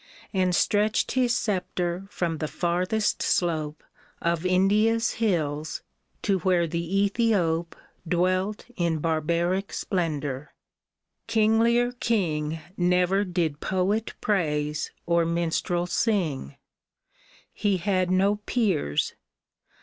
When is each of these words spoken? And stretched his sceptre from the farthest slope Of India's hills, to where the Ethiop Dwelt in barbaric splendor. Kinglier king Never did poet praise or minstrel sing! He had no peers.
And 0.33 0.55
stretched 0.55 1.11
his 1.11 1.35
sceptre 1.37 2.07
from 2.09 2.39
the 2.39 2.47
farthest 2.47 3.21
slope 3.21 3.83
Of 4.19 4.47
India's 4.47 5.11
hills, 5.11 5.83
to 6.23 6.39
where 6.39 6.65
the 6.65 6.81
Ethiop 6.81 7.75
Dwelt 8.07 8.65
in 8.75 8.97
barbaric 8.97 9.71
splendor. 9.71 10.53
Kinglier 11.27 11.91
king 11.99 12.59
Never 12.75 13.23
did 13.23 13.59
poet 13.59 14.15
praise 14.21 14.89
or 15.05 15.23
minstrel 15.23 15.85
sing! 15.85 16.55
He 17.53 17.77
had 17.77 18.09
no 18.09 18.37
peers. 18.47 19.13